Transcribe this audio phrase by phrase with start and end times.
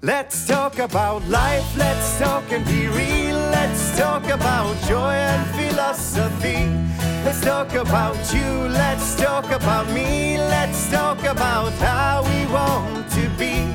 [0.00, 3.34] Let's talk about life, let's talk and be real.
[3.50, 6.68] Let's talk about joy and philosophy.
[7.24, 10.38] Let's talk about you, let's talk about me.
[10.38, 13.66] Let's talk about how we want to be.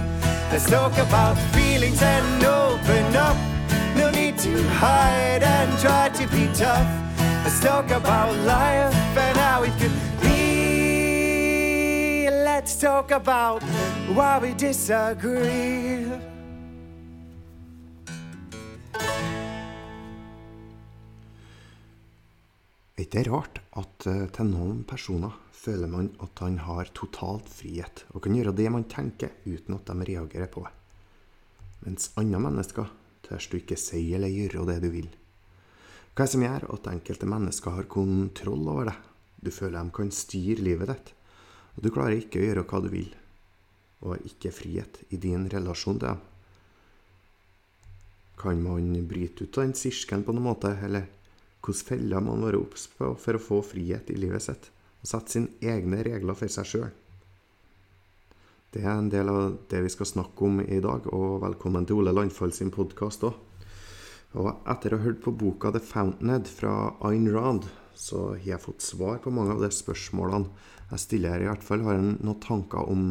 [0.49, 3.35] Let's talk about feelings and open up.
[3.97, 6.87] No need to hide and try to be tough.
[7.43, 12.29] Let's talk about life and how it could be.
[12.29, 13.61] Let's talk about
[14.15, 15.92] why we disagree.
[23.03, 28.05] Er det rart at eh, til noen personer føler man at han har totalt frihet
[28.13, 30.71] og kan gjøre det man tenker uten at de reagerer på det?
[31.83, 32.93] Mens andre mennesker
[33.25, 35.09] tør du ikke si eller gjøre det du vil.
[36.13, 39.09] Hva er det som gjør at enkelte mennesker har kontroll over deg?
[39.43, 41.11] Du føler de kan styre livet ditt,
[41.75, 43.09] og du klarer ikke å gjøre hva du vil,
[43.99, 46.23] og har ikke frihet i din relasjon til dem.
[48.39, 51.11] Kan man bryte ut av den sirkelen på noen måte, eller
[51.63, 54.67] hvilke feller man være obs på for å få frihet i livet sitt,
[54.99, 56.91] og sette sine egne regler for seg sjøl?
[58.73, 62.01] Det er en del av det vi skal snakke om i dag, og velkommen til
[62.01, 63.35] Ole Landfold sin podkast òg.
[64.33, 68.63] Og etter å ha hørt på boka 'The Fountainhead' fra Ayn Rand, så har jeg
[68.63, 70.49] fått svar på mange av de spørsmålene
[70.89, 71.43] jeg stiller her.
[71.45, 73.03] I hvert fall har jeg noen tanker om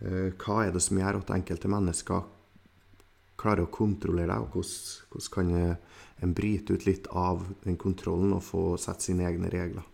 [0.00, 2.24] uh, hva er det som gjør at enkelte mennesker
[3.40, 4.52] klarer å kontrollere deg, og
[5.10, 5.54] hvordan, kan
[6.20, 9.86] en bryte ut litt av den kontrollen og få sette sine egne regler.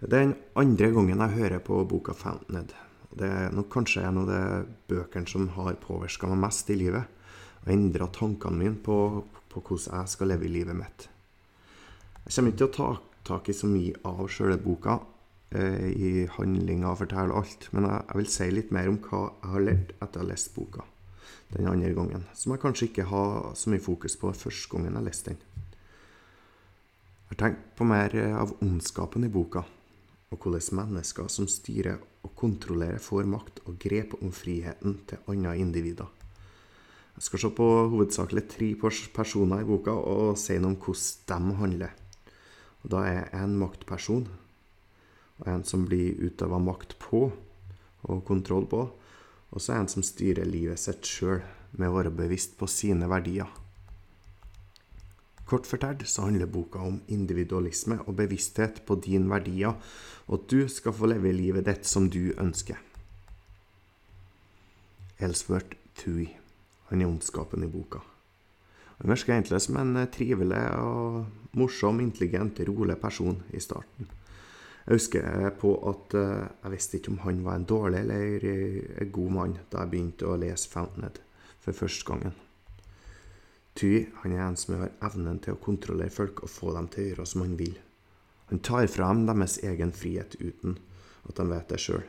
[0.00, 2.74] Det er den andre gangen jeg hører på boka 'Fountainhead'.
[3.16, 4.40] Det er nok kanskje en av de
[4.88, 7.04] bøkene som har påvirka meg mest i livet
[7.62, 11.08] og endra tankene mine på, på, hvordan jeg skal leve i livet mitt.
[12.26, 12.90] Jeg kommer ikke til å ta
[13.24, 14.98] tak i så mye av sjøle boka
[15.50, 19.22] eh, i handlinga og fortelle alt, men jeg, jeg, vil si litt mer om hva
[19.30, 20.84] jeg har lært etter å ha lest boka
[21.52, 25.06] den andre gangen, som jeg kanskje ikke har så mye fokus på første gangen jeg
[25.06, 25.40] leste den.
[27.26, 29.64] Jeg har tenkt på mer av ondskapen i boka,
[30.30, 35.56] og hvordan mennesker som styrer og kontrollerer, får makt og grep om friheten til andre
[35.58, 36.10] individer.
[37.16, 38.66] Jeg skal se på hovedsakelig tre
[39.14, 41.94] personer i boka og si noe om hvordan de handler.
[42.84, 44.26] Og da er en maktperson,
[45.38, 47.30] og en som blir utøva makt på
[48.06, 48.84] og kontroll på,
[49.56, 51.40] og så er en som styrer livet sitt sjøl
[51.80, 53.48] med å være bevisst på sine verdier.
[55.48, 59.78] Kort fortalt så handler boka om individualisme og bevissthet på dine verdier,
[60.26, 62.76] og at du skal få leve livet ditt som du ønsker.
[65.22, 66.26] Elsworth Tui
[66.90, 68.02] han er ondskapen i boka.
[69.00, 74.12] Han virker egentlig som en trivelig og morsom, intelligent, rolig person i starten.
[74.86, 78.44] Jeg husker på at eh, jeg visste ikke om han var en dårlig eller
[79.02, 81.18] en god mann da jeg begynte å lese Fountainhead
[81.64, 82.36] for første gangen.
[83.76, 83.90] Ty
[84.22, 87.08] han er en som har evnen til å kontrollere folk og få dem til å
[87.10, 87.74] gjøre som han vil.
[88.52, 90.78] Han tar fra dem deres egen frihet uten
[91.26, 92.04] at de vet det sjøl.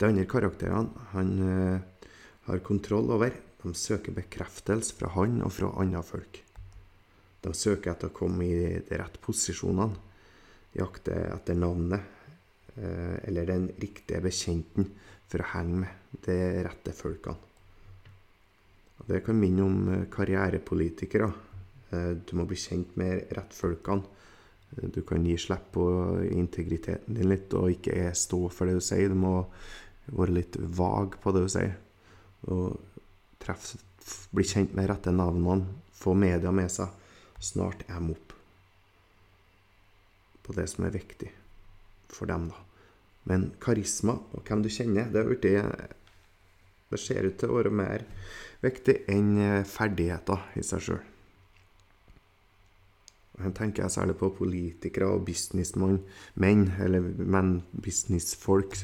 [0.00, 2.08] De andre karakterene han eh,
[2.48, 3.36] har kontroll over.
[3.62, 6.40] De søker bekreftelse fra han og fra andre folk.
[7.46, 9.96] De søker etter å komme i de rette posisjonene,
[10.74, 12.00] jakter etter navnet
[12.76, 14.88] eh, eller den riktige bekjenten
[15.30, 17.52] for å henge med de rette folkene.
[19.04, 21.30] Det kan minne om eh, karrierepolitikere.
[21.90, 24.10] Eh, du må bli kjent med rett folkene.
[24.74, 25.84] Du kan gi slipp på
[26.34, 29.12] integriteten din litt og ikke stå for det du sier.
[29.12, 29.36] Du må
[30.10, 31.76] være litt vag på det du sier
[32.50, 32.80] og
[33.40, 33.78] treffe,
[34.34, 36.90] bli kjent med rette navnene, få media med seg.
[37.38, 38.33] Snart er de opp
[40.44, 41.30] på det som er viktig
[42.12, 42.60] for dem, da.
[43.24, 45.56] Men karisma og hvem du kjenner, det, det,
[46.92, 48.04] det ser ut til å være mer
[48.64, 51.02] viktig enn eh, ferdigheter i seg sjøl.
[53.42, 55.98] Her tenker jeg særlig på politikere og businessmenn,
[56.84, 58.76] eller menn, businessfolk,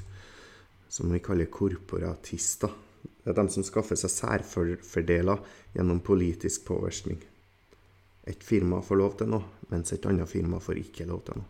[0.91, 2.73] som vi kaller korporatister.
[3.21, 5.45] Det er de som skaffer seg særfordeler
[5.77, 7.21] gjennom politisk påvirkning.
[8.31, 11.49] Et firma får lov til noe, mens et annet firma får ikke lov til noe.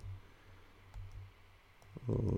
[2.11, 2.31] Og,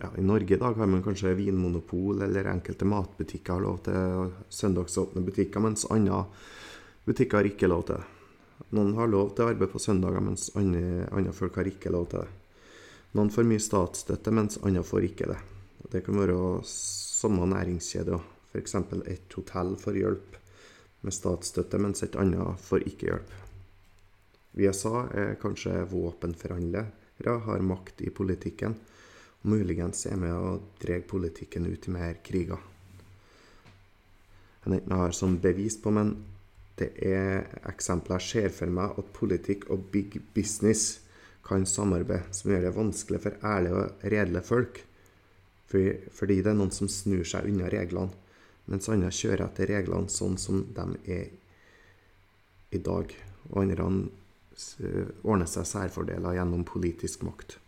[0.00, 4.32] ja, I Norge i dag har man kanskje vinmonopol, eller enkelte matbutikker har lov til
[4.50, 6.24] søndagsåpne butikker, mens andre
[7.06, 8.10] butikker har ikke lov til det.
[8.74, 12.08] Noen har lov til å arbeide på søndager, mens andre, andre folk har ikke lov
[12.10, 12.40] til det.
[13.14, 15.38] Noen får mye statsstøtte, mens andre får ikke det.
[15.92, 18.18] Det kan være samme næringskjede.
[18.50, 18.74] F.eks.
[19.10, 20.38] et hotell får hjelp
[21.04, 23.34] med statsstøtte, mens et annet får ikke hjelp.
[24.54, 26.86] USA er kanskje våpenforhandlere,
[27.46, 28.74] har makt i politikken,
[29.42, 32.60] og muligens er med å drar politikken ut i mer kriger.
[34.64, 36.14] Jeg om har sånn bevis på, men
[36.78, 41.04] det er eksempler jeg ser for meg at politikk og big business
[41.44, 44.80] kan samarbeide, som gjør det vanskelig for ærlige og redelige folk.
[45.68, 48.14] Fordi det er noen som snur seg unna reglene,
[48.70, 51.32] mens andre kjører etter reglene sånn som de er
[52.72, 53.12] i dag.
[53.50, 53.88] Og andre
[55.24, 57.58] ordner seg særfordeler gjennom politisk makt.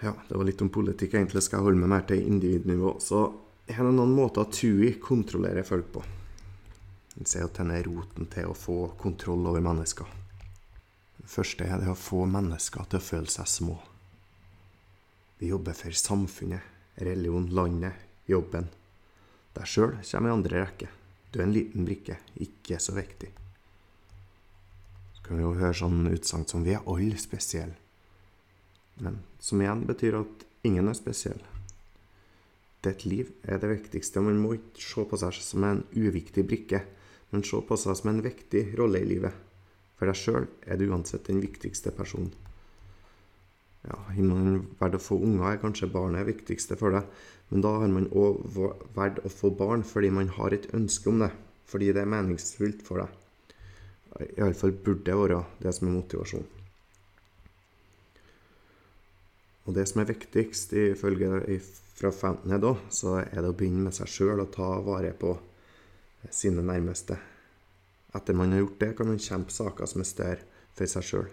[0.00, 1.14] Ja, det var litt om politikk.
[1.14, 2.94] Egentlig skal jeg holde meg mer til individnivå.
[3.04, 3.26] Så
[3.68, 6.04] her er noen måter TUI kontrollerer folk på.
[7.18, 10.08] Han sier at den er roten til å få kontroll over mennesker.
[11.20, 13.76] Det første er det å få mennesker til å føle seg små.
[15.40, 16.64] Vi jobber for samfunnet,
[17.00, 18.70] religion, landet, jobben.
[19.56, 20.88] Deg sjøl kommer i andre rekke.
[21.30, 23.30] Du er en liten brikke, ikke så viktig.
[25.30, 27.78] Kan jo høre sånn utsagn som 'vi er alle spesielle'.
[28.98, 31.38] Men som igjen betyr at ingen er spesiell.
[32.82, 34.18] Ditt liv er det viktigste.
[34.18, 36.82] og Man må ikke se på seg som en uviktig brikke,
[37.30, 39.32] men se på seg som en viktig rolle i livet.
[39.96, 42.32] For deg sjøl er du uansett den viktigste personen.
[43.86, 47.06] Ja, Har man valgt å få unger, er kanskje barnet det viktigste for deg.
[47.50, 48.42] Men da har man òg
[48.96, 51.30] valgt å få barn fordi man har et ønske om det.
[51.70, 53.08] Fordi det er meningsfullt for deg.
[54.18, 56.56] Iallfall burde være det som er motivasjonen.
[59.68, 61.60] Og det som er viktigst ifølge
[61.94, 65.34] fra Fountainhead òg, så er det å begynne med seg sjøl og ta vare på
[66.34, 67.18] sine nærmeste.
[68.16, 71.28] Etter man har gjort det, kan man kjempe saker som er større for seg sjøl.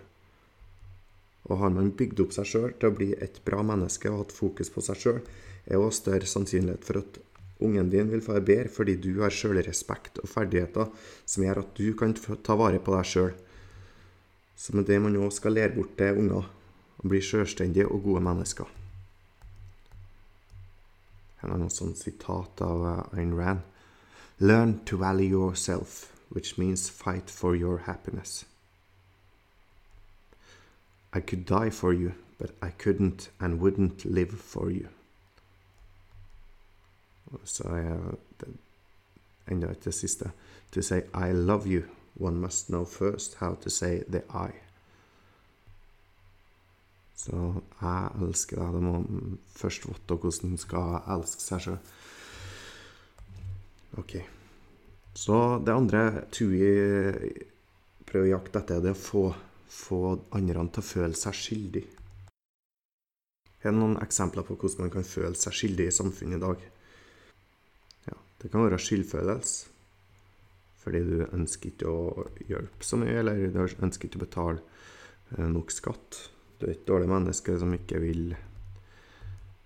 [1.47, 4.35] Og har man bygd opp seg sjøl til å bli et bra menneske og hatt
[4.35, 5.21] fokus på seg sjøl,
[5.65, 7.19] er òg større sannsynlighet for at
[7.59, 10.89] ungen din vil få det bedre fordi du har sjølrespekt og ferdigheter
[11.25, 13.33] som gjør at du kan ta vare på deg sjøl.
[14.57, 16.49] Så med det man òg skal lære bort til unger,
[16.97, 18.65] å bli sjølstendige og gode mennesker.
[21.41, 23.61] Her er noe sånt sitat av Ayn Rand.
[24.39, 28.45] Learn to value yourself, which means fight for your happiness.
[31.13, 34.89] I could die for you, but I couldn't and wouldn't live for you.
[37.43, 37.97] Så er
[38.39, 38.53] det
[39.51, 40.31] enda et siste.
[40.71, 41.83] To say I love you,
[42.19, 44.51] one must know first how to say the I.
[47.17, 47.33] Så
[47.81, 48.73] jeg elsker deg.
[48.73, 49.01] Det må
[49.57, 51.79] først vite hvordan du skal elske seg sjøl.
[53.97, 54.17] OK.
[55.17, 56.61] Så det andre Tui
[58.07, 59.23] prøver å jakte etter, det er å få,
[59.67, 60.01] få
[60.37, 61.83] andre til å føle seg skyldig.
[63.63, 66.67] Her er noen eksempler på hvordan man kan føle seg skyldig i samfunnet i dag.
[68.47, 69.73] Det kan være skyldfølelse.
[70.79, 75.73] Fordi du ønsker ikke å hjelpe så mye, eller du ønsker ikke å betale nok
[75.75, 76.19] skatt.
[76.55, 78.29] Du er et dårlig menneske som ikke vil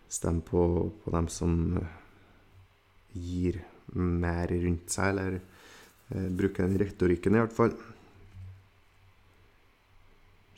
[0.10, 0.64] stemme på,
[1.04, 1.54] på dem som
[3.14, 3.62] gir
[3.94, 7.78] mer rundt seg, eller eh, bruker den retorikken, i hvert fall.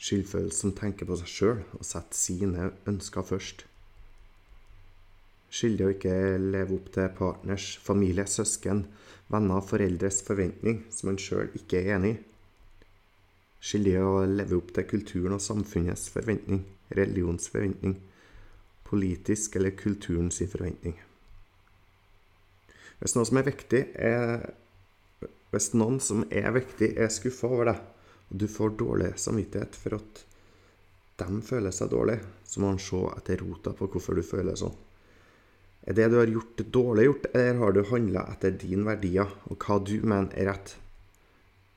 [0.00, 3.68] Skyldfølelsen tenker på seg sjøl og setter sine ønsker først.
[5.54, 8.80] Skyldig å ikke leve opp til partners, familie, søsken,
[9.30, 12.22] venner og foreldres forventning som man sjøl ikke er enig i.
[13.64, 16.64] Skyldig å leve opp til kulturen og samfunnets forventning,
[16.98, 17.94] religions forventning,
[18.84, 20.98] politisk eller kulturens forventning.
[22.98, 24.52] Hvis noe som er viktig, er
[25.54, 27.82] Hvis noen som er viktig, er skuffa over deg,
[28.26, 30.24] og du får dårlig samvittighet for at
[31.22, 34.74] de føler seg dårlig, så må han se etter rota på hvorfor du føler sånn.
[35.84, 39.60] Er det du har gjort, dårlig gjort, eller har du handla etter dine verdier og
[39.60, 40.72] hva du mener er rett?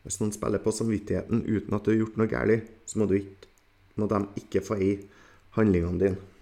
[0.06, 3.50] Hvis noen spiller på samvittigheten uten at du har gjort noe galt, så må, ikke,
[4.00, 4.94] må de ikke få i
[5.58, 6.34] handlingene dine.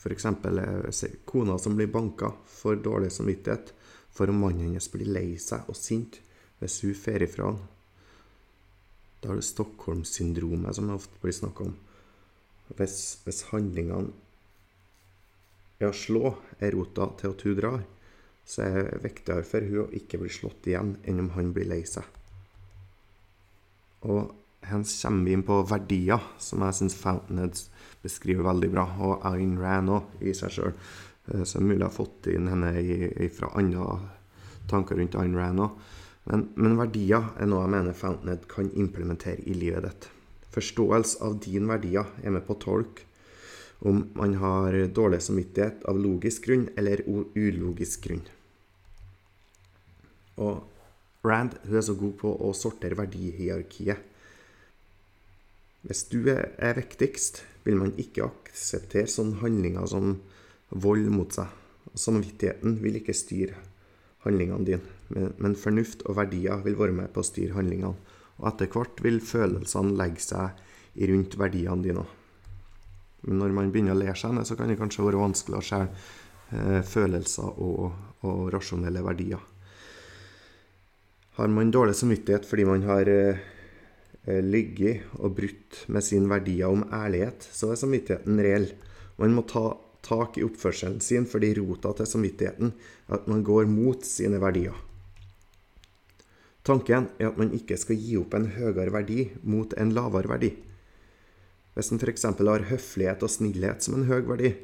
[0.00, 1.04] F.eks.
[1.28, 3.74] kona som blir banka, får dårlig samvittighet
[4.16, 6.20] for om mannen hennes blir lei seg og sint
[6.60, 7.58] hvis hun drar ifra han.
[9.20, 11.74] Da har du Stockholm-syndromet, som det ofte blir snakka om.
[12.78, 14.14] Hvis, hvis handlingene
[15.78, 17.84] er å slå er rota til at hun drar,
[18.46, 21.68] så er det viktigere for hun å ikke bli slått igjen enn om han blir
[21.68, 22.04] lei seg.
[24.06, 24.30] Og
[24.66, 27.58] her kommer vi inn på verdier, som jeg syns Fountainhead
[28.02, 30.74] beskriver veldig bra, og Ayn Rand òg, i seg sjøl.
[31.26, 33.86] Så det er mulig jeg har fått inn henne fra andre
[34.70, 35.78] tanker rundt Ayn Rand òg.
[36.26, 40.08] Men, men, verdier er noe jeg mener Fountainhead kan implementere i livet ditt.
[40.54, 43.06] Forståelse av dine verdier er med på å tolke
[43.80, 48.24] om man har dårlig samvittighet av logisk grunn eller ulogisk grunn.
[50.40, 50.64] Og
[51.26, 53.98] Rand hun er så god på å sortere verdihierarkiet.
[55.86, 60.16] Hvis du er viktigst, vil man ikke akseptere sånne handlinger som
[60.70, 61.50] vold mot seg,
[61.94, 63.58] samvittigheten vil ikke styre
[64.26, 64.94] handlingene dine,
[65.38, 67.94] men, fornuft og verdier vil være med på å styre handlingene.
[68.36, 72.04] Og etter hvert vil følelsene legge seg rundt verdiene dine.
[73.24, 75.64] Men når man begynner å lære seg det, så kan det kanskje være vanskelig å
[75.64, 77.86] skjære eh, følelser og,
[78.22, 79.40] og, rasjonelle verdier.
[81.36, 83.42] Har man dårlig samvittighet fordi man har eh,
[84.26, 88.70] eh ligget og brutt med sine verdier om ærlighet, så er samvittigheten reell.
[89.18, 89.68] Man må ta
[90.06, 92.72] tak i oppførselen sin fordi rota til samvittigheten
[93.08, 94.74] er at man går mot sine verdier.
[96.66, 100.50] Tanken er at man ikke skal gi opp en høyere verdi mot en lavere verdi.
[101.76, 102.24] Hvis en f.eks.
[102.24, 104.54] har høflighet og snillhet som en høy verdi,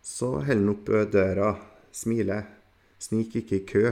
[0.00, 1.50] så holder en opp døra,
[1.92, 2.46] smiler,
[2.96, 3.84] sniker ikke i kø.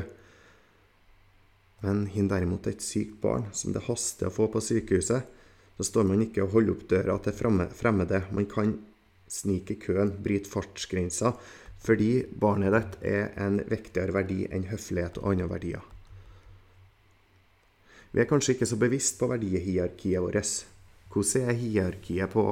[1.84, 5.28] Men hin derimot et sykt barn som det haster å få på sykehuset,
[5.76, 8.24] så står man ikke og holder opp døra til fremmede.
[8.32, 8.76] Man kan
[9.28, 11.34] snike i køen, bryte fartsgrensa,
[11.82, 15.88] fordi barnet ditt er en viktigere verdi enn høflighet og andre verdier.
[18.12, 20.71] Vi er kanskje ikke så bevisst på verdihierarkiet vårt.
[21.12, 22.42] Hvordan er hierarkiet på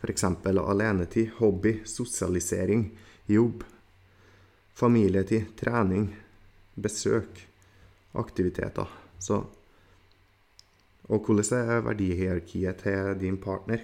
[0.00, 0.24] f.eks.
[0.24, 2.86] alenetid, hobby, sosialisering,
[3.26, 3.64] jobb,
[4.74, 6.12] familietid, trening,
[6.74, 7.42] besøk,
[8.14, 8.86] aktiviteter?
[9.18, 9.40] Så,
[11.10, 13.82] og hvordan er verdihierarkiet til din partner?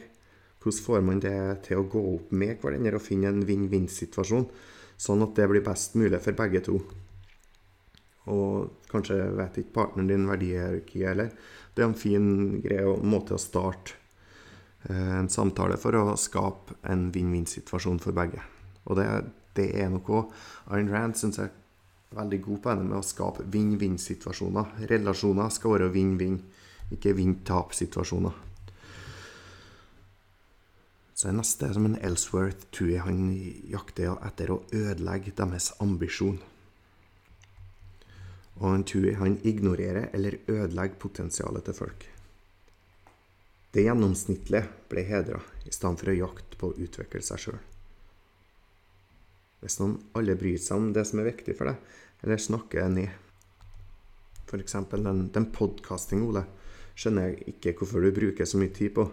[0.62, 4.46] Hvordan får man det til å gå opp med hverandre og finne en vinn-vinn-situasjon,
[4.94, 6.78] sånn at det blir best mulig for begge to?
[8.30, 11.32] Og kanskje vet ikke partneren din verdihierarkiet heller.
[11.74, 12.28] Det er en fin
[12.62, 13.96] greie og måte å starte
[14.88, 18.44] eh, en samtale for å skape en vinn-vinn-situasjon for begge.
[18.86, 19.08] Og det,
[19.58, 20.26] det er noe
[20.72, 21.58] Ayn Rand syns jeg er
[22.14, 24.86] veldig god på det med å skape vinn-vinn-situasjoner.
[24.92, 26.38] Relasjoner skal være vinn-vinn,
[26.94, 28.38] ikke vinn-tap-situasjoner.
[31.22, 32.96] Så det neste er som en Elsworth Tui.
[32.98, 33.28] Han
[33.70, 36.40] jakter etter å ødelegge deres ambisjon.
[38.62, 42.06] Og han tror han ignorerer eller ødelegger potensialet til folk.
[43.72, 47.60] Det gjennomsnittlige ble hedra, i stedet for å jakte på å utvikle seg sjøl.
[49.62, 52.90] Hvis noen alle bryr seg om det som er viktig for deg, eller snakker det
[52.94, 53.18] ned
[54.52, 54.74] F.eks.
[54.92, 56.44] den, den podkasting, Ole,
[56.92, 59.06] skjønner jeg ikke hvorfor du bruker så mye tid på.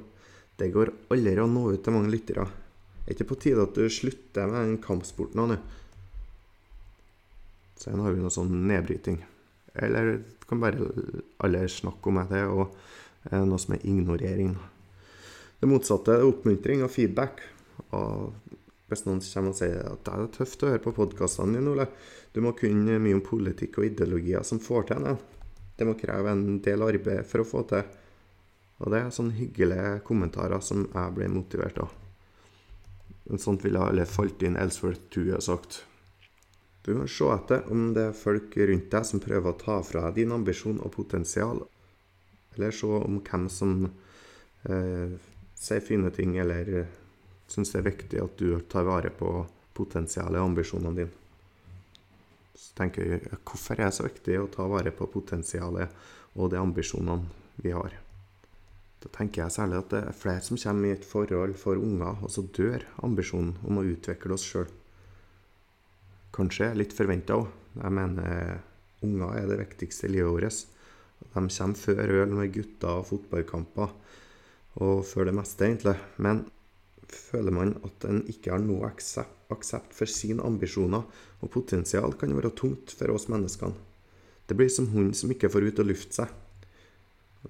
[0.59, 2.43] Det går aldri å nå ut til mange lyttere.
[3.05, 5.59] Er ikke på tide at du slutter med den kampsporten nå?
[7.79, 9.21] Så har vi noe sånn nedbryting.
[9.85, 10.19] Eller
[10.49, 10.89] kan bare
[11.45, 12.65] alle snakke om det, og
[13.29, 14.55] eh, noe som er ignorering.
[15.59, 17.43] Det motsatte er oppmuntring og feedback.
[17.95, 18.31] Og
[18.89, 21.89] hvis noen kommer og sier at det er tøft å høre på podkastene dine, Ole,
[22.33, 25.17] du må kunne mye om politikk og ideologier som får til noe.
[25.79, 27.85] Det må kreve en del arbeid for å få til.
[28.79, 31.93] Og det er sånne hyggelige kommentarer som jeg blir motivert av.
[33.29, 35.83] En sånt ville alle falt inn Elsworth Tue sagt.
[36.89, 40.07] Du må se etter om det er folk rundt deg som prøver å ta fra
[40.07, 41.59] deg din ambisjon og potensial,
[42.55, 45.11] eller se om hvem som eh,
[45.53, 46.95] sier fine ting, eller eh,
[47.45, 49.35] syns det er viktig at du tar vare på
[49.77, 51.13] potensialet og ambisjonene dine.
[52.57, 55.93] Så tenker jeg, Hvorfor er det så viktig å ta vare på potensialet
[56.41, 57.99] og de ambisjonene vi har?
[59.05, 62.17] Da tenker jeg særlig at det er flere som kommer i et forhold for unger,
[62.17, 64.73] og så dør ambisjonen om å utvikle oss sjøl
[66.35, 67.47] kanskje litt forventa òg.
[67.79, 68.59] Jeg mener
[69.05, 70.61] unger er det viktigste i livet vårt.
[71.19, 73.91] De kommer før øl med gutter og fotballkamper,
[74.79, 75.97] og før det meste, egentlig.
[76.17, 76.45] Men
[77.09, 81.05] føler man at en ikke har noe aksept for sine ambisjoner
[81.41, 83.75] og potensial, kan være tungt for oss menneskene.
[84.49, 86.31] Det blir som hund som ikke får ut og lufte seg.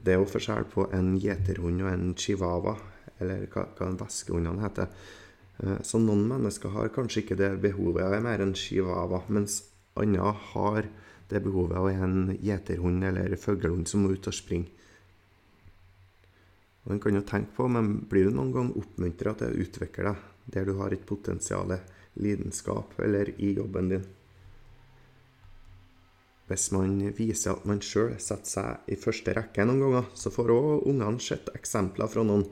[0.04, 2.76] Det er jo forskjell på en gjeterhund og en chihuahua,
[3.20, 4.92] eller hva, hva veskehundene heter.
[5.64, 9.62] Eh, så noen mennesker har kanskje ikke det behovet av mer en chihuahua, mens
[10.00, 10.90] andre har
[11.30, 14.72] det behovet av en gjeterhund eller fuglehund som må ut og springe.
[16.88, 20.14] Og En kan jo tenke på, men blir du noen gang oppmuntra til å utvikle
[20.14, 21.76] deg der du har et potensial,
[22.18, 24.08] lidenskap eller i jobben din?
[26.50, 30.56] Hvis man viser at man sjøl setter seg i første rekke noen ganger, så får
[30.56, 32.48] òg ungene sett eksempler fra noen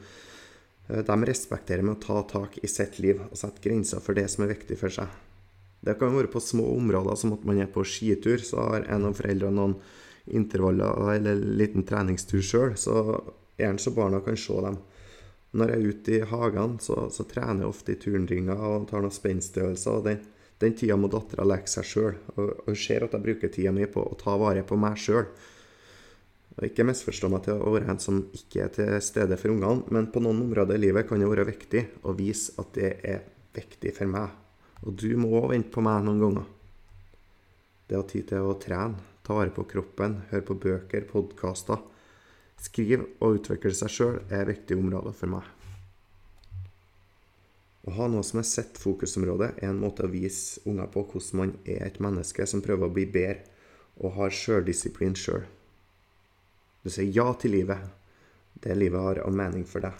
[0.87, 4.45] de respekterer med å ta tak i sitt liv og sette grenser for det som
[4.45, 5.07] er viktig for seg.
[5.83, 9.07] Det kan være på små områder, som at man er på skitur, så har en
[9.07, 9.75] av foreldrene noen
[10.27, 13.03] intervaller eller en liten treningstur sjøl, så
[13.57, 14.79] er han så barna kan se dem.
[15.57, 19.03] Når jeg er ute i hagene, så, så trener jeg ofte i turnringer og tar
[19.03, 19.99] noen spenstøvelser.
[19.99, 20.25] og Den,
[20.59, 23.87] den tida må dattera leke seg sjøl, og hun ser at jeg bruker tida mi
[23.89, 25.29] på å ta vare på meg sjøl.
[26.57, 29.85] Og ikke misforstå meg til å være en som ikke er til stede for ungene,
[29.93, 33.25] men på noen områder i livet kan det være viktig å vise at det er
[33.53, 34.33] viktig for meg
[34.85, 36.47] Og du må òg vente på meg noen ganger.
[37.87, 41.81] Det å ha tid til å trene, ta vare på kroppen, høre på bøker, podkaster,
[42.61, 45.49] skrive og utvikle seg sjøl er viktige områder for meg.
[47.87, 51.41] Å ha noe som er sitt fokusområde, er en måte å vise unger på hvordan
[51.41, 53.45] man er et menneske som prøver å bli bedre
[53.97, 55.45] og har sjøldisiplin sjøl.
[55.45, 55.56] Selv.
[56.87, 57.81] Du sier ja til livet.
[58.63, 59.97] Det livet har av mening for deg.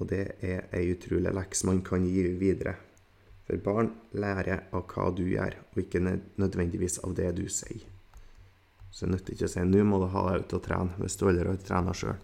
[0.00, 2.72] Og det er ei utrolig leks man kan gi videre.
[3.44, 6.00] For barn lærer av hva du gjør, og ikke
[6.40, 7.84] nødvendigvis av det du sier.
[8.88, 11.18] Så det nytter ikke å si 'nå må du ha deg ut og trene', hvis
[11.20, 12.16] du aldri har trena sjøl.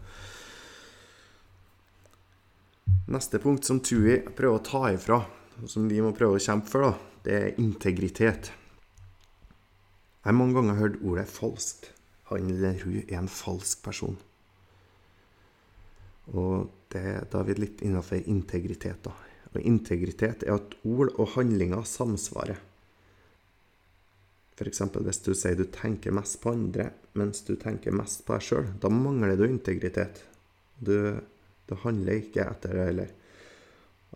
[3.12, 5.26] Neste punkt som Tui prøver å ta ifra,
[5.60, 6.92] og som vi må prøve å kjempe for, da,
[7.24, 8.52] det er integritet.
[10.24, 12.00] Jeg har mange ganger hørt ordet falskt.
[12.30, 14.18] Han eller hun er en falsk person.
[16.30, 19.14] Og det, da er vi litt innafor integritet, da.
[19.50, 22.60] Og integritet er at ord og handlinger samsvarer.
[24.60, 24.82] F.eks.
[24.92, 28.68] hvis du sier du tenker mest på andre, mens du tenker mest på deg sjøl.
[28.82, 30.22] Da mangler du integritet.
[30.78, 31.16] Du,
[31.66, 33.14] du handler ikke etter det heller.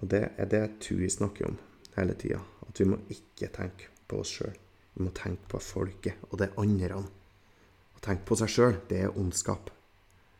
[0.02, 1.58] Og det er det Tui snakker om
[1.96, 2.42] hele tida.
[2.68, 4.54] At vi må ikke tenke på oss sjøl.
[4.94, 7.00] Vi må tenke på folket og det andre.
[8.04, 9.70] Å tenke på seg sjøl, det er ondskap.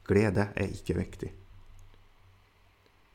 [0.05, 1.31] Glede er ikke viktig.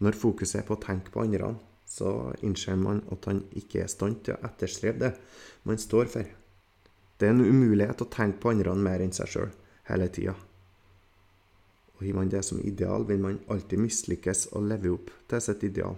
[0.02, 1.52] Når fokuset er på å tenke på andre,
[1.86, 5.12] så innser man at han ikke er i stand til å etterstrebe det
[5.70, 6.32] man står for.
[7.22, 9.54] Det er en umulighet å tenke på andre mer enn seg sjøl
[9.92, 10.34] hele tida.
[12.00, 15.68] Og Gir man det som ideal, vil man alltid mislykkes å leve opp til sitt
[15.70, 15.94] ideal.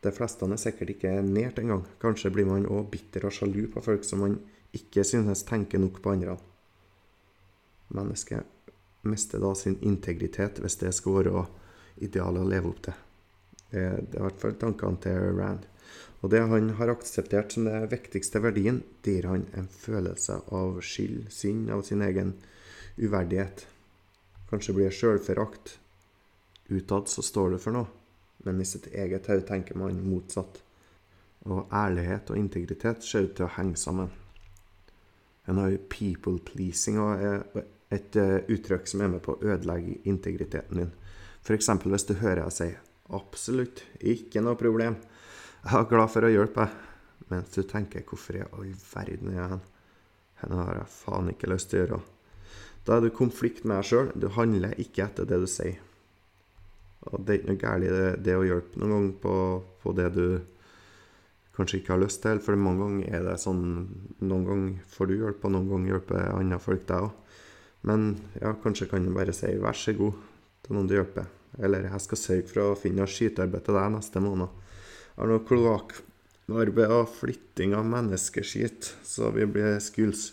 [0.00, 1.84] De fleste er sikkert ikke nært engang.
[2.00, 4.40] Kanskje blir man òg bitter og sjalu på folk som man
[4.72, 6.40] ikke synes tenker nok på andre.
[7.88, 8.46] Mennesket
[9.04, 11.44] mister da sin integritet hvis det skal være
[12.04, 12.96] idealet å leve opp til.
[13.70, 15.66] Det er i hvert fall tankene til Rand.
[16.24, 20.78] Og det han har akseptert som den viktigste verdien, det gir han en følelse av
[20.80, 22.32] skyld, synd, av sin egen
[22.96, 23.66] uverdighet.
[24.48, 25.76] Kanskje blir sjølforakt.
[26.72, 27.90] Utad så står det for noe,
[28.46, 30.62] men i sitt eget hode tenker man motsatt.
[31.44, 34.08] Og ærlighet og integritet ser ut til å henge sammen.
[35.44, 37.58] En har jo people pleasing og
[37.94, 40.92] et eh, uttrykk som er med på å ødelegge integriteten din.
[41.44, 41.70] F.eks.
[41.84, 42.70] hvis du hører jeg si
[43.14, 44.96] 'absolutt, ikke noe problem',
[45.64, 46.70] jeg er glad for å hjelpe deg,
[47.30, 49.64] mens du tenker 'hvorfor i all verden er jeg hen'?
[50.44, 52.00] Dette har jeg faen ikke lyst til å gjøre.
[52.84, 54.10] Da er du i konflikt med deg sjøl.
[54.12, 55.78] Du handler ikke etter det du sier.
[57.08, 59.36] Og det er ikke noe galt det, det, å hjelpe noen gang på,
[59.82, 60.26] på, det du
[61.56, 62.40] kanskje ikke har lyst til.
[62.44, 63.64] For mange ganger er det sånn
[64.24, 67.20] Noen ganger får du hjelp, og noen ganger hjelper andre folk deg òg.
[67.84, 70.20] Men ja, kanskje kan han bare si 'vær så god'
[70.64, 71.26] til noen du hjelper.
[71.62, 74.48] Eller jeg skal sørge for å finne skytearbeid til deg neste måned.
[75.16, 80.32] Har noe kloakkarbeid og flytting av menneskeskitt, så vi blir skuls.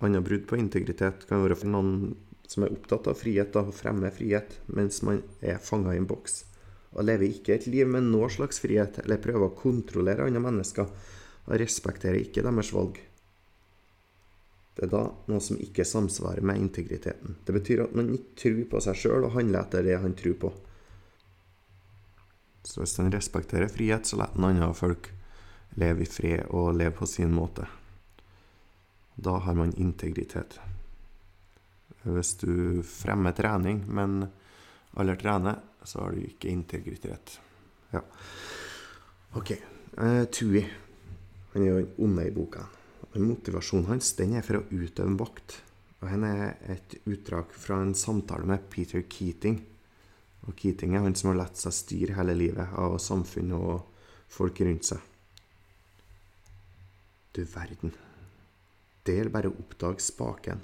[0.00, 2.16] Andre brudd på integritet kan være for noen
[2.48, 6.08] som er opptatt av frihet, da, fremmer fremme frihet, mens man er fanga i en
[6.08, 6.44] boks.
[6.96, 10.86] Og lever ikke et liv med noe slags frihet, eller prøver å kontrollere andre mennesker,
[11.46, 13.00] og respekterer ikke deres valg.
[14.76, 17.38] Det er da noe som ikke samsvarer med integriteten.
[17.44, 20.36] Det betyr at man ikke tror på seg sjøl og handler etter det han tror
[20.42, 20.50] på.
[22.66, 25.08] Så hvis han respekterer frihet, så lar han andre folk
[25.80, 27.64] leve i fred og leve på sin måte.
[29.16, 30.58] Da har man integritet.
[32.04, 34.26] Hvis du fremmer trening, men
[34.92, 37.38] alle trener, så har du ikke integritet.
[37.94, 38.04] Ja.
[39.40, 39.56] OK.
[39.96, 40.66] Uh, Tui.
[41.54, 42.68] Han er jo den onde i boka.
[43.22, 45.60] Motivasjonen hans den er for å utøve makt.
[46.02, 49.60] Og Her er et utdrag fra en samtale med Peter Keating.
[50.46, 53.86] Og Keating er han som har latt seg styre hele livet av samfunnet og
[54.32, 55.00] folk rundt seg.
[57.32, 57.94] Du verden.
[59.06, 60.60] Det gjelder bare å oppdage spaken,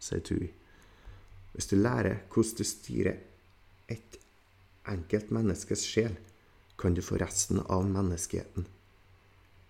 [0.00, 0.48] sier Tui.
[1.52, 3.20] Hvis du lærer hvordan du styrer
[3.90, 4.18] et
[4.90, 6.16] enkelt menneskes sjel,
[6.80, 8.64] kan du få resten av menneskeheten.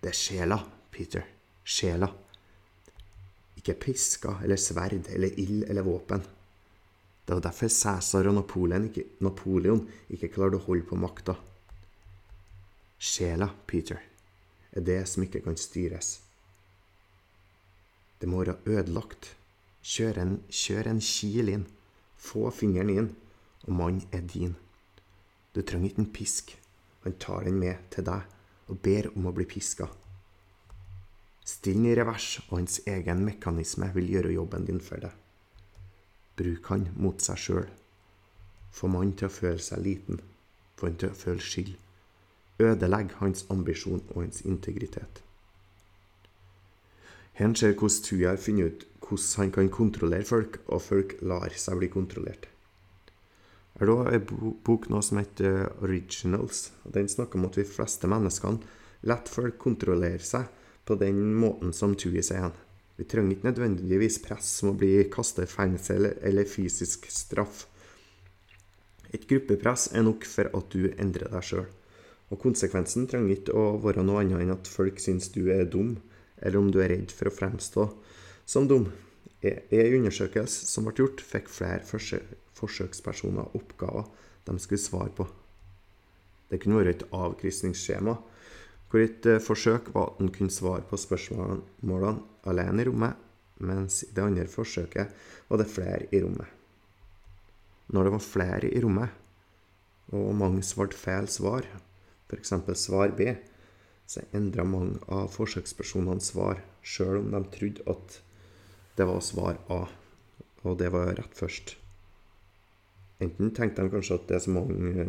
[0.01, 0.61] Det er sjela,
[0.93, 1.25] Peter
[1.71, 2.09] sjela.
[3.59, 6.23] Ikke piska eller sverd eller ild eller våpen.
[7.25, 11.37] Det var derfor Cæsar og Napoleon ikke, Napoleon ikke klarte å holde på makta.
[13.01, 14.01] Sjela, Peter,
[14.71, 16.19] er det som ikke kan styres.
[18.21, 19.35] Det må være ødelagt.
[19.81, 21.63] Kjør en, kjør en kil inn.
[22.21, 23.09] Få fingeren inn,
[23.65, 24.53] og mannen er din.
[25.55, 26.53] Du trenger ikke en pisk.
[27.05, 29.89] Han tar den med til deg og ber om å bli piska.
[31.51, 35.15] Still den i revers, og hans egen mekanisme vil gjøre jobben din for deg.
[36.39, 37.65] Bruk han mot seg sjøl.
[38.71, 40.21] Få mannen til å føle seg liten.
[40.79, 41.73] Få han til å føle skyld.
[42.61, 45.19] Ødelegg hans ambisjon og hans integritet.
[47.35, 51.51] Her ser hvordan Tui har funnet ut hvordan han kan kontrollere folk, og folk lar
[51.57, 52.47] seg bli kontrollert.
[53.75, 56.71] Jeg har da en bok nå som heter Originals.
[56.85, 58.61] og Den snakker om at vi fleste menneskene
[59.09, 60.47] lar folk kontrollere seg
[60.91, 62.57] på den måten som Tui sier han.
[62.99, 67.65] Vi trenger ikke nødvendigvis press som å bli kastet i fengsel eller fysisk straff.
[69.15, 71.69] Et gruppepress er nok for at du endrer deg sjøl.
[72.31, 75.95] Og konsekvensen trenger ikke å være noe annet enn at folk syns du er dum,
[76.39, 77.87] eller om du er redd for å fremstå
[78.47, 78.89] som dum.
[79.41, 84.05] I en undersøkelse som ble gjort, fikk flere forsøkspersoner oppgaver
[84.45, 85.25] de skulle svare på.
[86.51, 88.17] Det kunne være et avkrysningsskjema,
[88.91, 92.15] hvor et eh, forsøk var at han kunne svare på spørsmålene
[92.51, 93.15] alene i rommet,
[93.63, 95.13] mens i det andre forsøket
[95.47, 96.47] var det flere i rommet.
[97.91, 99.09] Når det var flere i rommet,
[100.11, 101.67] og mange svarte feil svar,
[102.27, 102.53] f.eks.
[102.75, 103.31] svar B,
[104.07, 108.17] så endra mange av forsøkspersonene svar, sjøl om de trodde at
[108.97, 109.85] det var svar A,
[110.67, 111.77] og det var rett først.
[113.23, 115.05] Enten tenkte de kanskje at det er så mange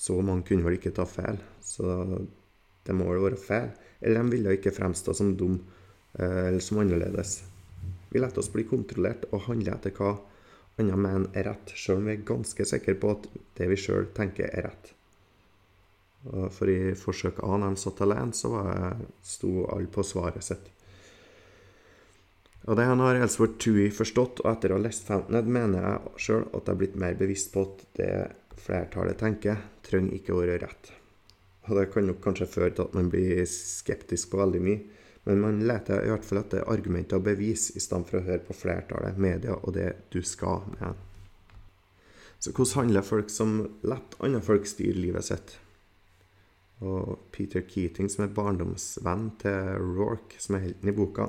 [0.00, 1.84] Så mange kunne vel ikke ta feil, så
[2.86, 3.70] det må vel være feil.
[4.00, 5.58] Eller de ville ikke fremstå som dum
[6.18, 7.40] eh, eller som annerledes.
[8.10, 10.16] Vi lar oss bli kontrollert og handle etter hva
[10.80, 14.08] andre mener er rett, sjøl om vi er ganske sikre på at det vi sjøl
[14.16, 14.92] tenker er rett.
[16.52, 18.50] For i forsøk A, når de satt alene, så
[19.24, 20.68] sto alle på svaret sitt.
[22.68, 26.24] Og det han har Elsworth Tui forstått, og etter å ha lest Fountainhead, mener jeg
[26.26, 28.12] sjøl at jeg er blitt mer bevisst på at det
[28.60, 30.92] flertallet tenker, trenger ikke å være rett.
[31.68, 34.80] Og det kan nok kanskje føre til at man blir skeptisk på veldig mye,
[35.28, 38.42] men man leter i hvert fall etter argumenter og bevis i stedet for å høre
[38.46, 40.96] på flertallet, media og det du skal med.
[42.40, 45.58] Så hvordan handler folk som lett andre folk styre livet sitt?
[46.80, 51.28] Og Peter Keating, som er barndomsvenn til Rorke, som er helten i boka,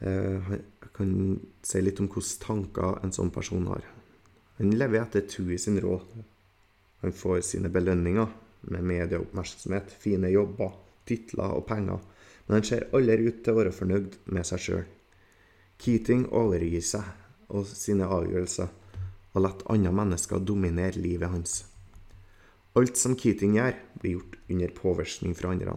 [0.00, 3.84] han jeg kan si litt om hvilke tanker en sånn person har.
[4.58, 6.06] Han lever etter Tui sin råd.
[7.04, 8.30] Han får sine belønninger
[8.62, 10.74] med medieoppmerksomhet, fine jobber,
[11.08, 12.02] titler og penger,
[12.46, 14.84] men han ser aldri ut til å være fornøyd med seg sjøl.
[15.78, 17.06] Keating overgir seg
[17.54, 18.70] og sine avgjørelser
[19.34, 21.60] og lar andre mennesker dominere livet hans.
[22.78, 25.76] Alt som Keating gjør, blir gjort under påvirkning fra andre.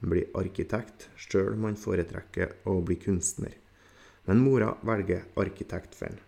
[0.00, 3.56] Han blir arkitekt, sjøl om han foretrekker å bli kunstner.
[4.28, 6.20] Men mora velger arkitekt for han.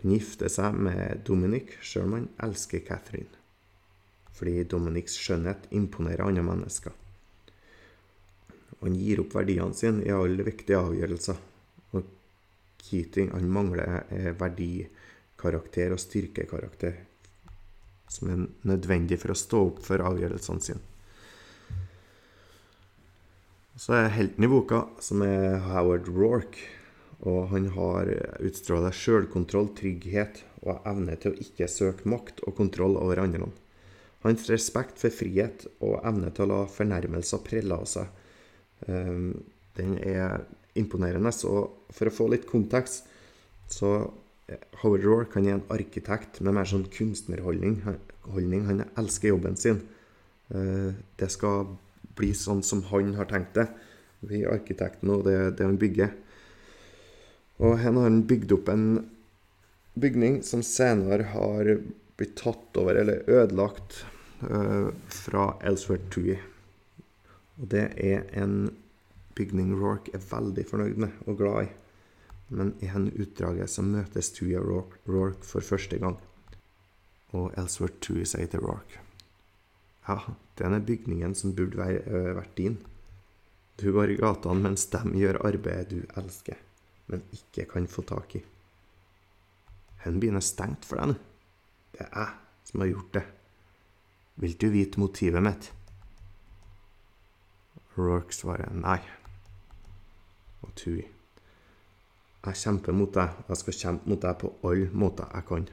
[0.00, 3.39] Han gifter seg med Dominic, sjøl om han elsker Catherine.
[4.38, 6.96] Fordi Dominics skjønnhet imponerer andre mennesker.
[8.80, 11.40] Han gir opp verdiene sine i alle viktige avgjørelser.
[11.92, 12.08] Og
[12.80, 14.06] Keating han mangler
[14.40, 17.06] verdikarakter og styrkekarakter
[18.10, 20.82] som er nødvendig for å stå opp for avgjørelsene sine.
[23.80, 26.66] Så er helten i boka, som er Howard Rorke.
[27.20, 28.08] Og han har
[28.40, 33.50] utstråla sjølkontroll, trygghet og evne til å ikke søke makt og kontroll over andre.
[34.24, 38.08] Hans respekt for frihet og evne til å la fornærmelser prelle av seg,
[38.86, 39.30] ehm,
[39.78, 40.42] den er
[40.76, 41.32] imponerende.
[41.32, 43.08] Så for å få litt kontekst,
[43.70, 44.10] så
[44.82, 47.80] Howard Rourke kan er en arkitekt med mer sånn kunstnerholdning.
[47.86, 49.80] Han elsker jobben sin.
[50.50, 51.76] Eh, det skal
[52.18, 53.68] bli sånn som han har tenkt det.
[54.26, 56.12] Vi er arkitekten og det, det han bygger.
[57.60, 58.86] Og her har han bygd opp en
[60.00, 61.74] bygning som senere har
[62.20, 64.04] blitt tatt over, eller ødelagt,
[64.44, 66.36] uh, fra Elsewhere Tui.
[67.60, 68.70] Og det er en
[69.36, 71.70] bygning Rorke er veldig fornøyd med og glad i
[72.50, 76.18] men i henne utdraget så møtes Tui og Rorke for første gang.
[77.30, 78.98] Og Elsewhere Tui sier til Rorke
[80.08, 80.18] Ja,
[80.58, 82.80] den er bygningen som burde være, uh, vært din.
[83.78, 86.58] Du går i gatene mens de gjør arbeidet du elsker,
[87.06, 88.42] men ikke kan få tak i.
[90.02, 91.18] Hen byen er stengt for deg nå.
[92.00, 93.24] Det er jeg som har gjort det.
[94.40, 95.70] Vil du vite motivet mitt?
[97.98, 99.00] Rorke svarer nei.
[100.64, 101.02] Og Tui
[102.40, 103.36] jeg kjemper mot deg.
[103.50, 105.66] Jeg skal kjempe mot deg på alle måter jeg kan.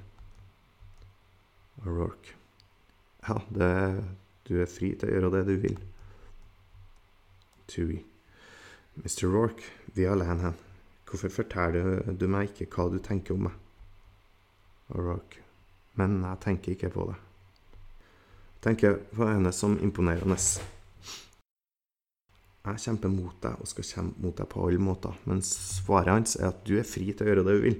[1.85, 2.35] Rorke.
[3.27, 3.69] Ja, det,
[4.49, 5.79] du er fri til å gjøre det du vil.
[7.71, 8.01] Tui.
[8.99, 9.27] Mr.
[9.31, 10.59] Rorke, vi er alene her.
[11.07, 13.59] Hvorfor forteller du meg ikke hva du tenker om meg?
[14.91, 15.46] O'Rourke.
[15.97, 17.17] Men jeg tenker ikke på det.
[18.57, 20.37] Jeg tenker på henne som imponerende.
[22.67, 26.35] Jeg kjemper mot deg og skal kjempe mot deg på alle måter, men svaret hans
[26.35, 27.77] er at du er fri til å gjøre det du vil.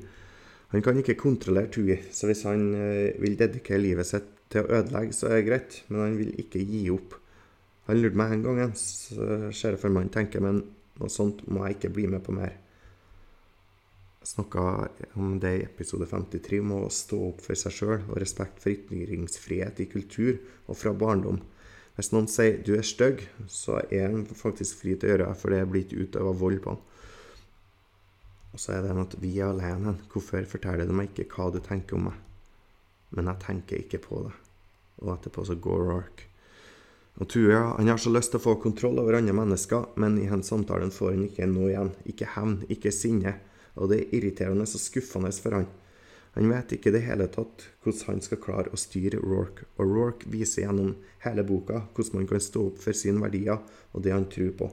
[0.72, 4.80] Han kan ikke kontrollere Tui, så hvis han eh, vil dedikere livet sitt til å
[4.80, 7.18] ødelegge, så er det greit, men han vil ikke gi opp.
[7.88, 10.64] Han lurte meg en gang, så ser jeg for meg han tenker, men
[11.00, 12.56] noe sånt må jeg ikke bli med på mer.
[14.28, 18.60] Snakka om det i episode 53, om å stå opp for seg sjøl og respekt
[18.60, 20.34] for ytringsfrihet i kultur
[20.68, 21.40] og fra barndom.
[21.96, 25.38] Hvis noen sier 'du er stygg', så er han faktisk fri til å gjøre det,
[25.40, 26.84] for det blir ikke utøva vold på han.
[28.52, 29.96] Og så er det at vi er alene.
[30.12, 32.20] Hvorfor forteller du meg ikke hva du tenker om meg?
[33.12, 34.34] Men jeg tenker ikke på det.
[35.08, 36.24] Og etterpå så går Rorke.
[37.16, 40.28] Og Tua han har så lyst til å få kontroll over andre mennesker, men i
[40.28, 41.96] hennes samtalen får han ikke noe igjen.
[42.06, 43.40] Ikke hevn, ikke sinne.
[43.78, 45.68] Og det er irriterende og skuffende for han.
[46.38, 49.90] Han vet ikke i det hele tatt hvordan han skal klare å styre Rorke, og
[49.90, 50.92] Rorke viser gjennom
[51.24, 54.68] hele boka hvordan man kan stå opp for sine verdier og det han tror på,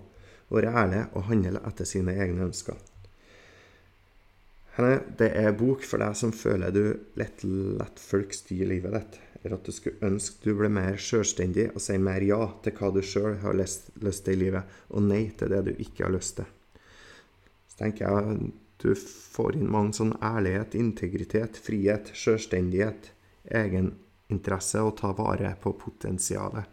[0.53, 2.77] være ærlig og handle etter sine egne ønsker.
[4.75, 6.83] Det er bok for deg som føler du
[7.17, 11.69] lett lett folk styre livet ditt, eller at du skulle ønske du ble mer selvstendig
[11.71, 15.07] og sier mer ja til hva du sjøl har lyst, lyst til i livet, og
[15.07, 16.51] nei til det du ikke har lyst til.
[17.71, 18.53] Så tenker jeg
[18.85, 23.15] du får inn mange sånn ærlighet, integritet, frihet, selvstendighet,
[23.49, 26.69] egeninteresse og ta vare på potensialet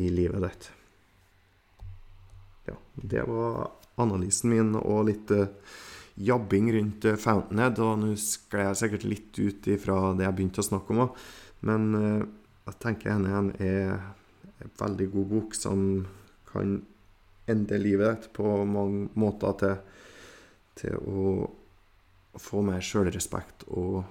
[0.00, 0.70] i livet ditt.
[2.70, 3.68] Ja, det var
[4.00, 5.52] analysen min og litt uh,
[6.16, 7.84] jabbing rundt uh, Fountainhead.
[7.84, 11.20] Og nå skal jeg sikkert litt ut ifra det jeg begynte å snakke om òg,
[11.68, 12.24] men uh,
[12.70, 13.92] jeg tenker henne er
[14.64, 15.84] en veldig god bok som
[16.48, 16.78] kan
[17.46, 19.76] endre livet ditt på mange måter til
[20.76, 21.46] til å
[22.36, 24.04] få mer sjølrespekt og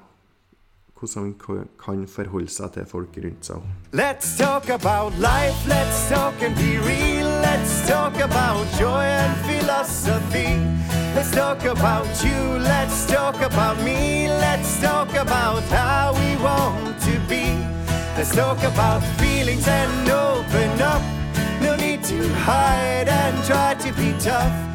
[0.95, 3.65] hvordan man kan forholde seg til folk rundt seg.
[3.93, 7.27] Let's talk about life, let's talk and be real.
[7.43, 10.57] Let's talk about joy and philosophy.
[11.15, 14.27] Let's talk about you, let's talk about me.
[14.27, 17.45] Let's talk about how we want to be.
[18.17, 21.01] Let's talk about feelings and open up.
[21.61, 24.74] No need to hide and try to be tough.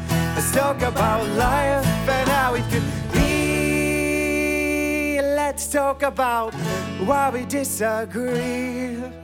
[0.53, 2.83] Talk about life and how it could
[3.13, 3.31] be.
[5.21, 6.53] Let's talk about
[7.05, 9.20] why we disagree.